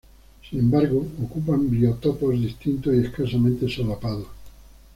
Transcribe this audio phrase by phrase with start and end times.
[0.49, 4.25] Sin embargo, ocupan biotopos distintos y escasamente solapados.